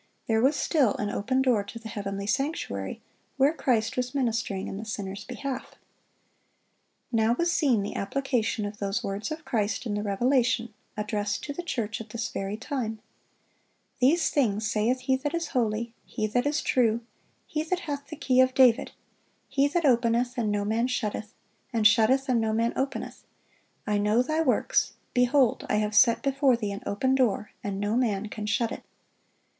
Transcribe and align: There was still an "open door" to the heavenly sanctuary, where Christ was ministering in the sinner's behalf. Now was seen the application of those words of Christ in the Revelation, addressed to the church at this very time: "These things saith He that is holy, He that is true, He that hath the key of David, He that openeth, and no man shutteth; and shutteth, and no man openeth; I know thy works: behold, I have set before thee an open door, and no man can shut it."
There 0.25 0.41
was 0.41 0.55
still 0.55 0.95
an 0.95 1.11
"open 1.11 1.43
door" 1.43 1.63
to 1.65 1.77
the 1.77 1.87
heavenly 1.87 2.25
sanctuary, 2.25 3.03
where 3.37 3.53
Christ 3.53 3.95
was 3.95 4.15
ministering 4.15 4.67
in 4.67 4.77
the 4.77 4.83
sinner's 4.83 5.23
behalf. 5.25 5.75
Now 7.11 7.35
was 7.37 7.51
seen 7.51 7.83
the 7.83 7.95
application 7.95 8.65
of 8.65 8.79
those 8.79 9.03
words 9.03 9.29
of 9.31 9.45
Christ 9.45 9.85
in 9.85 9.93
the 9.93 10.01
Revelation, 10.01 10.73
addressed 10.97 11.43
to 11.43 11.53
the 11.53 11.61
church 11.61 12.01
at 12.01 12.09
this 12.09 12.29
very 12.29 12.57
time: 12.57 12.99
"These 13.99 14.31
things 14.31 14.67
saith 14.67 15.01
He 15.01 15.15
that 15.17 15.35
is 15.35 15.49
holy, 15.49 15.93
He 16.03 16.25
that 16.25 16.47
is 16.47 16.63
true, 16.63 17.01
He 17.45 17.61
that 17.61 17.81
hath 17.81 18.07
the 18.07 18.15
key 18.15 18.41
of 18.41 18.55
David, 18.55 18.93
He 19.49 19.67
that 19.67 19.85
openeth, 19.85 20.35
and 20.35 20.51
no 20.51 20.65
man 20.65 20.87
shutteth; 20.87 21.35
and 21.71 21.85
shutteth, 21.85 22.27
and 22.27 22.41
no 22.41 22.53
man 22.53 22.73
openeth; 22.75 23.23
I 23.85 23.99
know 23.99 24.23
thy 24.23 24.41
works: 24.41 24.93
behold, 25.13 25.63
I 25.69 25.75
have 25.75 25.93
set 25.93 26.23
before 26.23 26.57
thee 26.57 26.71
an 26.71 26.81
open 26.87 27.13
door, 27.13 27.51
and 27.63 27.79
no 27.79 27.95
man 27.95 28.29
can 28.29 28.47
shut 28.47 28.71
it." 28.71 28.81